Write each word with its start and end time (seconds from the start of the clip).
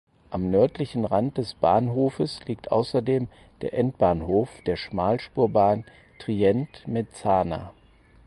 Am 0.31 0.49
nördlichen 0.49 1.05
Rand 1.05 1.37
des 1.37 1.53
Bahnhofes 1.53 2.39
liegt 2.47 2.71
außerdem 2.71 3.27
der 3.61 3.73
Endbahnhof 3.73 4.49
der 4.65 4.75
Schmalspurbahn 4.75 5.85
Trient–Mezzana. 6.17 7.71